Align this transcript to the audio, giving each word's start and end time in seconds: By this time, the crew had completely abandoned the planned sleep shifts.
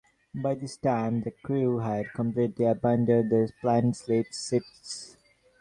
By 0.33 0.55
this 0.55 0.77
time, 0.77 1.21
the 1.21 1.29
crew 1.29 1.77
had 1.77 2.07
completely 2.15 2.65
abandoned 2.65 3.29
the 3.29 3.51
planned 3.61 3.95
sleep 3.95 4.25
shifts. 4.33 5.15